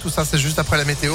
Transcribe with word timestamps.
Tout 0.00 0.10
ça, 0.10 0.24
c'est 0.24 0.38
juste 0.38 0.58
après 0.58 0.76
la 0.76 0.84
météo. 0.84 1.14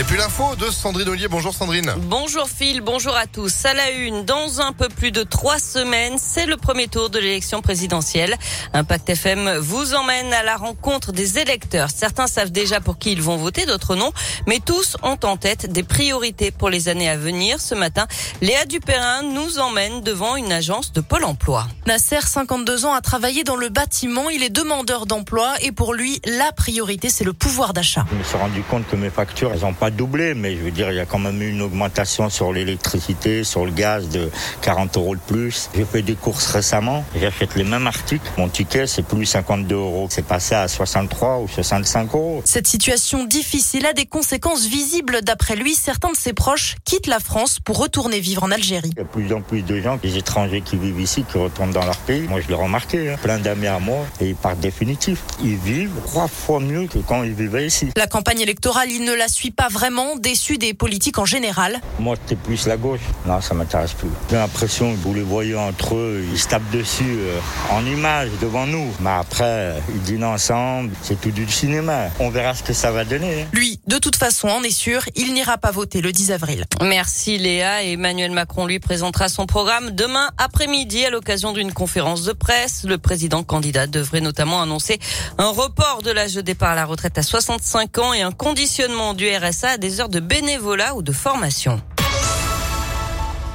Et 0.00 0.04
puis 0.04 0.16
l'info 0.16 0.56
de 0.56 0.70
Sandrine 0.70 1.06
Ollier. 1.10 1.28
Bonjour 1.28 1.52
Sandrine. 1.52 1.92
Bonjour 1.98 2.48
Phil, 2.48 2.80
bonjour 2.80 3.14
à 3.14 3.26
tous. 3.26 3.66
À 3.66 3.74
la 3.74 3.90
une, 3.90 4.24
dans 4.24 4.62
un 4.62 4.72
peu 4.72 4.88
plus 4.88 5.12
de 5.12 5.22
trois 5.22 5.58
semaines, 5.58 6.14
c'est 6.16 6.46
le 6.46 6.56
premier 6.56 6.88
tour 6.88 7.10
de 7.10 7.18
l'élection 7.18 7.60
présidentielle. 7.60 8.38
Impact 8.72 9.10
FM 9.10 9.58
vous 9.58 9.92
emmène 9.92 10.32
à 10.32 10.42
la 10.42 10.56
rencontre 10.56 11.12
des 11.12 11.38
électeurs. 11.38 11.90
Certains 11.94 12.26
savent 12.26 12.50
déjà 12.50 12.80
pour 12.80 12.96
qui 12.96 13.12
ils 13.12 13.20
vont 13.20 13.36
voter, 13.36 13.66
d'autres 13.66 13.94
non. 13.94 14.12
Mais 14.46 14.60
tous 14.64 14.96
ont 15.02 15.18
en 15.24 15.36
tête 15.36 15.70
des 15.70 15.82
priorités 15.82 16.52
pour 16.52 16.70
les 16.70 16.88
années 16.88 17.10
à 17.10 17.18
venir. 17.18 17.60
Ce 17.60 17.74
matin, 17.74 18.06
Léa 18.40 18.64
Dupérin 18.64 19.22
nous 19.22 19.58
emmène 19.58 20.00
devant 20.00 20.36
une 20.36 20.52
agence 20.52 20.94
de 20.94 21.02
Pôle 21.02 21.24
emploi. 21.24 21.66
Nasser, 21.86 22.22
52 22.22 22.86
ans, 22.86 22.94
a 22.94 23.02
travaillé 23.02 23.44
dans 23.44 23.56
le 23.56 23.68
bâtiment. 23.68 24.30
Il 24.30 24.42
est 24.42 24.48
demandeur 24.48 25.04
d'emploi 25.04 25.52
et 25.60 25.70
pour 25.70 25.92
lui, 25.92 26.22
la 26.24 26.50
priorité, 26.52 27.10
c'est 27.10 27.24
le 27.24 27.34
pouvoir 27.34 27.74
d'achat. 27.74 28.06
Je 28.10 28.16
me 28.16 28.24
suis 28.24 28.38
rendu 28.38 28.62
compte 28.62 28.88
que 28.88 28.96
mes 28.96 29.10
factures, 29.10 29.52
elles 29.52 29.66
ont 29.66 29.74
pas 29.82 29.90
doublé, 29.90 30.34
mais 30.34 30.56
je 30.56 30.62
veux 30.62 30.70
dire, 30.70 30.92
il 30.92 30.94
y 30.94 31.00
a 31.00 31.06
quand 31.06 31.18
même 31.18 31.42
eu 31.42 31.50
une 31.50 31.60
augmentation 31.60 32.30
sur 32.30 32.52
l'électricité, 32.52 33.42
sur 33.42 33.64
le 33.64 33.72
gaz 33.72 34.08
de 34.10 34.30
40 34.60 34.96
euros 34.96 35.16
de 35.16 35.20
plus. 35.20 35.70
J'ai 35.74 35.84
fait 35.84 36.02
des 36.02 36.14
courses 36.14 36.46
récemment, 36.46 37.04
j'achète 37.20 37.56
les 37.56 37.64
mêmes 37.64 37.88
articles. 37.88 38.30
Mon 38.38 38.48
ticket, 38.48 38.86
c'est 38.86 39.02
plus 39.02 39.26
52 39.26 39.74
euros. 39.74 40.06
C'est 40.08 40.24
passé 40.24 40.54
à 40.54 40.68
63 40.68 41.40
ou 41.40 41.48
65 41.48 42.14
euros. 42.14 42.42
Cette 42.44 42.68
situation 42.68 43.24
difficile 43.24 43.84
a 43.84 43.92
des 43.92 44.06
conséquences 44.06 44.66
visibles. 44.66 45.18
D'après 45.22 45.56
lui, 45.56 45.74
certains 45.74 46.12
de 46.12 46.16
ses 46.16 46.32
proches 46.32 46.76
quittent 46.84 47.08
la 47.08 47.18
France 47.18 47.58
pour 47.58 47.78
retourner 47.78 48.20
vivre 48.20 48.44
en 48.44 48.52
Algérie. 48.52 48.90
Il 48.92 48.98
y 48.98 49.00
a 49.00 49.02
de 49.02 49.08
plus 49.08 49.32
en 49.32 49.40
plus 49.40 49.62
de 49.62 49.80
gens, 49.80 49.96
des 49.96 50.16
étrangers 50.16 50.60
qui 50.60 50.76
vivent 50.76 51.00
ici, 51.00 51.24
qui 51.28 51.38
retournent 51.38 51.72
dans 51.72 51.84
leur 51.84 51.96
pays. 51.96 52.28
Moi, 52.28 52.40
je 52.40 52.46
l'ai 52.46 52.54
remarqué. 52.54 53.10
Hein. 53.10 53.16
Plein 53.20 53.40
d'amis 53.40 53.66
à 53.66 53.80
moi 53.80 54.06
et 54.20 54.28
ils 54.28 54.36
partent 54.36 54.60
définitif. 54.60 55.24
Ils 55.42 55.56
vivent 55.56 55.90
trois 56.06 56.28
fois 56.28 56.60
mieux 56.60 56.86
que 56.86 56.98
quand 56.98 57.24
ils 57.24 57.34
vivaient 57.34 57.66
ici. 57.66 57.88
La 57.96 58.06
campagne 58.06 58.42
électorale, 58.42 58.88
il 58.88 59.04
ne 59.04 59.14
la 59.14 59.26
suit 59.26 59.50
pas 59.50 59.70
vraiment, 59.72 60.16
déçu 60.16 60.58
des 60.58 60.74
politiques 60.74 61.18
en 61.18 61.24
général. 61.24 61.80
Moi, 61.98 62.16
c'était 62.16 62.40
plus 62.40 62.66
la 62.66 62.76
gauche. 62.76 63.00
Non, 63.26 63.40
ça 63.40 63.54
m'intéresse 63.54 63.94
plus. 63.94 64.10
J'ai 64.30 64.36
l'impression 64.36 64.92
que 64.92 64.98
vous 64.98 65.14
les 65.14 65.22
voyez 65.22 65.56
entre 65.56 65.96
eux, 65.96 66.24
ils 66.30 66.38
se 66.38 66.48
tapent 66.48 66.70
dessus 66.70 67.16
euh, 67.18 67.38
en 67.70 67.84
image 67.84 68.28
devant 68.40 68.66
nous. 68.66 68.92
Mais 69.00 69.10
après, 69.10 69.74
ils 69.94 70.02
dînent 70.02 70.24
ensemble, 70.24 70.90
c'est 71.02 71.20
tout 71.20 71.30
du 71.30 71.50
cinéma. 71.50 72.08
On 72.20 72.28
verra 72.28 72.54
ce 72.54 72.62
que 72.62 72.72
ça 72.74 72.92
va 72.92 73.04
donner. 73.04 73.42
Hein. 73.42 73.46
Lui, 73.52 73.80
de 73.86 73.98
toute 73.98 74.16
façon, 74.16 74.48
on 74.48 74.62
est 74.62 74.70
sûr, 74.70 75.02
il 75.16 75.32
n'ira 75.32 75.56
pas 75.58 75.70
voter 75.70 76.00
le 76.02 76.12
10 76.12 76.32
avril. 76.32 76.64
Merci 76.82 77.38
Léa. 77.38 77.82
Emmanuel 77.82 78.30
Macron 78.30 78.66
lui 78.66 78.78
présentera 78.78 79.28
son 79.28 79.46
programme 79.46 79.90
demain 79.90 80.30
après-midi 80.38 81.04
à 81.04 81.10
l'occasion 81.10 81.52
d'une 81.52 81.72
conférence 81.72 82.24
de 82.24 82.32
presse. 82.32 82.84
Le 82.84 82.98
président 82.98 83.42
candidat 83.42 83.86
devrait 83.86 84.20
notamment 84.20 84.60
annoncer 84.60 84.98
un 85.38 85.48
report 85.48 86.02
de 86.02 86.10
l'âge 86.10 86.34
de 86.34 86.42
départ 86.42 86.70
à 86.70 86.74
la 86.74 86.84
retraite 86.84 87.16
à 87.16 87.22
65 87.22 87.98
ans 87.98 88.12
et 88.12 88.22
un 88.22 88.32
conditionnement 88.32 89.14
du 89.14 89.28
RSA 89.28 89.61
à 89.68 89.78
des 89.78 90.00
heures 90.00 90.08
de 90.08 90.20
bénévolat 90.20 90.94
ou 90.94 91.02
de 91.02 91.12
formation. 91.12 91.80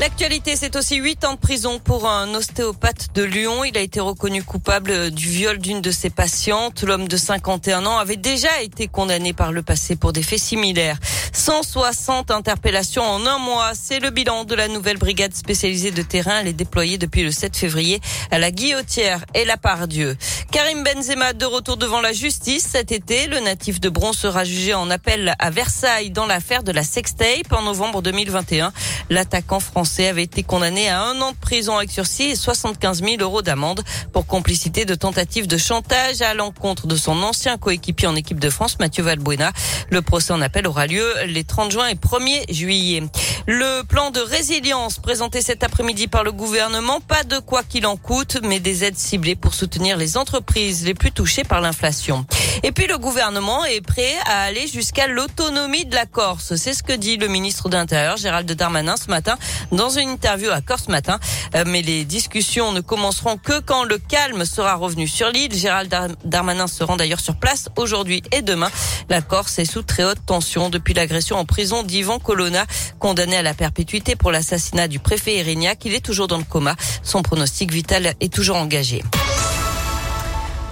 L'actualité, 0.00 0.56
c'est 0.56 0.76
aussi 0.76 0.96
8 0.96 1.24
ans 1.26 1.34
de 1.34 1.38
prison 1.38 1.78
pour 1.78 2.08
un 2.08 2.32
ostéopathe 2.34 3.08
de 3.14 3.22
Lyon. 3.22 3.64
Il 3.64 3.76
a 3.76 3.80
été 3.80 4.00
reconnu 4.00 4.42
coupable 4.42 5.10
du 5.10 5.28
viol 5.28 5.58
d'une 5.58 5.82
de 5.82 5.90
ses 5.90 6.08
patientes. 6.08 6.84
L'homme 6.84 7.06
de 7.06 7.16
51 7.18 7.84
ans 7.84 7.98
avait 7.98 8.16
déjà 8.16 8.62
été 8.62 8.88
condamné 8.88 9.34
par 9.34 9.52
le 9.52 9.62
passé 9.62 9.96
pour 9.96 10.14
des 10.14 10.22
faits 10.22 10.38
similaires. 10.38 10.96
160 11.32 12.30
interpellations 12.30 13.02
en 13.02 13.26
un 13.26 13.38
mois. 13.38 13.72
C'est 13.74 13.98
le 13.98 14.08
bilan 14.08 14.44
de 14.44 14.54
la 14.54 14.68
nouvelle 14.68 14.96
brigade 14.96 15.34
spécialisée 15.34 15.90
de 15.90 16.02
terrain. 16.02 16.38
Elle 16.40 16.48
est 16.48 16.52
déployée 16.54 16.96
depuis 16.96 17.22
le 17.22 17.30
7 17.30 17.54
février 17.54 18.00
à 18.30 18.38
la 18.38 18.50
Guillotière 18.50 19.26
et 19.34 19.44
la 19.44 19.58
Pardieu. 19.58 20.16
Karim 20.50 20.82
Benzema 20.82 21.32
de 21.32 21.44
retour 21.44 21.76
devant 21.76 22.00
la 22.00 22.12
justice 22.12 22.66
cet 22.68 22.90
été. 22.90 23.28
Le 23.28 23.38
natif 23.38 23.78
de 23.78 23.88
Bron 23.88 24.12
sera 24.12 24.42
jugé 24.42 24.74
en 24.74 24.90
appel 24.90 25.32
à 25.38 25.50
Versailles 25.50 26.10
dans 26.10 26.26
l'affaire 26.26 26.64
de 26.64 26.72
la 26.72 26.82
sextape 26.82 27.52
en 27.52 27.62
novembre 27.62 28.02
2021. 28.02 28.72
L'attaquant 29.10 29.60
français 29.60 30.08
avait 30.08 30.24
été 30.24 30.42
condamné 30.42 30.88
à 30.88 31.02
un 31.02 31.20
an 31.20 31.30
de 31.30 31.36
prison 31.36 31.76
avec 31.76 31.92
sursis 31.92 32.30
et 32.30 32.34
75 32.34 33.00
000 33.00 33.16
euros 33.20 33.42
d'amende 33.42 33.84
pour 34.12 34.26
complicité 34.26 34.84
de 34.84 34.96
tentative 34.96 35.46
de 35.46 35.56
chantage 35.56 36.20
à 36.20 36.34
l'encontre 36.34 36.88
de 36.88 36.96
son 36.96 37.22
ancien 37.22 37.56
coéquipier 37.56 38.08
en 38.08 38.16
équipe 38.16 38.40
de 38.40 38.50
France, 38.50 38.80
Mathieu 38.80 39.04
Valbuena. 39.04 39.52
Le 39.90 40.02
procès 40.02 40.32
en 40.32 40.40
appel 40.40 40.66
aura 40.66 40.88
lieu 40.88 41.06
les 41.26 41.44
30 41.44 41.70
juin 41.70 41.86
et 41.86 41.94
1er 41.94 42.52
juillet. 42.52 43.04
Le 43.46 43.82
plan 43.82 44.10
de 44.10 44.20
résilience 44.20 44.98
présenté 44.98 45.42
cet 45.42 45.62
après-midi 45.62 46.08
par 46.08 46.24
le 46.24 46.32
gouvernement, 46.32 47.00
pas 47.00 47.22
de 47.22 47.38
quoi 47.38 47.62
qu'il 47.62 47.86
en 47.86 47.96
coûte, 47.96 48.38
mais 48.42 48.58
des 48.58 48.82
aides 48.82 48.98
ciblées 48.98 49.36
pour 49.36 49.54
soutenir 49.54 49.96
les 49.96 50.16
entreprises 50.16 50.39
les 50.56 50.94
plus 50.94 51.12
touchées 51.12 51.44
par 51.44 51.60
l'inflation. 51.60 52.24
Et 52.62 52.72
puis 52.72 52.86
le 52.86 52.98
gouvernement 52.98 53.64
est 53.64 53.80
prêt 53.80 54.14
à 54.26 54.42
aller 54.42 54.66
jusqu'à 54.66 55.06
l'autonomie 55.06 55.84
de 55.84 55.94
la 55.94 56.06
Corse. 56.06 56.56
C'est 56.56 56.74
ce 56.74 56.82
que 56.82 56.92
dit 56.92 57.16
le 57.16 57.28
ministre 57.28 57.68
de 57.68 57.76
l'Intérieur, 57.76 58.16
Gérald 58.16 58.50
Darmanin, 58.50 58.96
ce 58.96 59.08
matin 59.08 59.36
dans 59.72 59.90
une 59.90 60.08
interview 60.10 60.50
à 60.50 60.60
Corse 60.60 60.88
matin. 60.88 61.18
Euh, 61.54 61.64
mais 61.66 61.82
les 61.82 62.04
discussions 62.04 62.72
ne 62.72 62.80
commenceront 62.80 63.36
que 63.36 63.60
quand 63.60 63.84
le 63.84 63.98
calme 63.98 64.44
sera 64.44 64.74
revenu 64.74 65.06
sur 65.08 65.30
l'île. 65.30 65.54
Gérald 65.54 65.94
Darmanin 66.24 66.66
se 66.66 66.84
rend 66.84 66.96
d'ailleurs 66.96 67.20
sur 67.20 67.36
place 67.36 67.68
aujourd'hui 67.76 68.22
et 68.32 68.42
demain. 68.42 68.70
La 69.08 69.22
Corse 69.22 69.58
est 69.58 69.64
sous 69.64 69.82
très 69.82 70.04
haute 70.04 70.24
tension 70.26 70.68
depuis 70.68 70.94
l'agression 70.94 71.36
en 71.36 71.44
prison 71.44 71.82
d'Ivan 71.82 72.18
Colonna, 72.18 72.64
condamné 72.98 73.36
à 73.36 73.42
la 73.42 73.54
perpétuité 73.54 74.16
pour 74.16 74.32
l'assassinat 74.32 74.88
du 74.88 74.98
préfet 74.98 75.36
Erignac. 75.36 75.84
Il 75.84 75.94
est 75.94 76.04
toujours 76.04 76.28
dans 76.28 76.38
le 76.38 76.44
coma. 76.44 76.76
Son 77.02 77.22
pronostic 77.22 77.72
vital 77.72 78.14
est 78.20 78.32
toujours 78.32 78.56
engagé. 78.56 79.02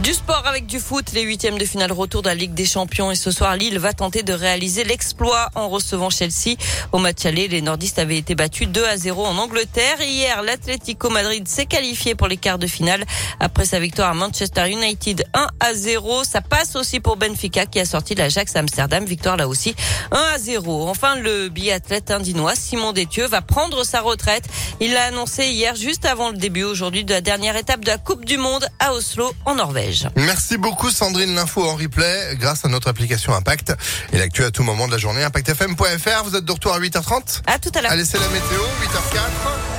Du 0.01 0.15
sport 0.15 0.45
avec 0.47 0.67
du 0.67 0.79
foot, 0.79 1.11
les 1.13 1.23
huitièmes 1.23 1.59
de 1.59 1.65
finale 1.65 1.91
retour 1.91 2.23
de 2.23 2.29
la 2.29 2.37
Ligue 2.37 2.55
des 2.55 2.65
Champions 2.65 3.11
et 3.11 3.17
ce 3.17 3.33
soir 3.33 3.57
Lille 3.57 3.81
va 3.81 3.93
tenter 3.93 4.23
de 4.23 4.33
réaliser 4.33 4.85
l'exploit 4.85 5.49
en 5.57 5.69
recevant 5.69 6.09
Chelsea. 6.09 6.55
Au 6.93 6.99
match 6.99 7.27
aller, 7.27 7.49
les 7.49 7.63
nordistes 7.63 7.99
avaient 7.99 8.17
été 8.17 8.37
battus 8.37 8.69
2 8.69 8.85
à 8.85 8.97
0 8.97 9.27
en 9.27 9.37
Angleterre. 9.39 10.01
Hier, 10.01 10.41
l'Atlético 10.43 11.11
Madrid 11.11 11.49
s'est 11.49 11.67
qualifié 11.67 12.15
pour 12.15 12.29
les 12.29 12.37
quarts 12.37 12.61
de 12.61 12.69
finale 12.69 13.05
après 13.41 13.65
sa 13.65 13.81
victoire 13.81 14.11
à 14.11 14.15
Manchester 14.15 14.71
United 14.71 15.25
1 15.35 15.49
à 15.59 15.75
0. 15.75 16.23
Ça 16.23 16.43
passe 16.43 16.77
aussi 16.77 17.01
pour 17.01 17.17
Benfica 17.17 17.67
qui 17.67 17.81
a 17.81 17.85
sorti 17.85 18.15
l'Ajax 18.15 18.55
Amsterdam, 18.55 19.05
victoire 19.05 19.37
là 19.37 19.49
aussi 19.49 19.75
1 20.13 20.17
à 20.17 20.39
0. 20.39 20.89
Enfin, 20.89 21.17
le 21.17 21.49
biathlète 21.49 22.13
indinois 22.13 22.55
Simon 22.55 22.93
Détieux 22.93 23.27
va 23.27 23.43
prendre 23.43 23.83
sa 23.83 24.01
retraite. 24.01 24.45
Il 24.79 24.93
l'a 24.93 25.07
annoncé 25.07 25.47
hier 25.47 25.75
juste 25.75 26.05
avant 26.05 26.31
le 26.31 26.37
début 26.37 26.63
aujourd'hui 26.63 27.05
de 27.05 27.13
la 27.13 27.21
dernière 27.21 27.57
étape 27.57 27.81
de 27.81 27.89
la 27.91 27.99
Coupe 27.99 28.25
du 28.25 28.39
Monde 28.39 28.69
à 28.79 28.95
Oslo 28.95 29.33
en 29.45 29.59
Norvège. 29.89 30.09
Merci 30.17 30.59
beaucoup 30.59 30.91
Sandrine, 30.91 31.35
l'info 31.35 31.65
en 31.69 31.77
replay 31.77 32.37
grâce 32.37 32.65
à 32.65 32.69
notre 32.69 32.89
application 32.89 33.35
Impact 33.35 33.75
et 34.13 34.19
l'actu 34.19 34.45
à 34.45 34.51
tout 34.51 34.63
moment 34.63 34.87
de 34.87 34.93
la 34.93 34.99
journée 34.99 35.23
impactfm.fr. 35.25 36.25
Vous 36.25 36.37
êtes 36.37 36.45
de 36.45 36.53
retour 36.53 36.73
à 36.73 36.81
8h30 36.81 37.43
À 37.47 37.59
tout 37.59 37.71
à 37.75 37.81
l'heure. 37.81 37.93
Allez, 37.93 38.05
c'est 38.05 38.19
la 38.19 38.29
météo, 38.29 38.61
8h04. 38.83 39.78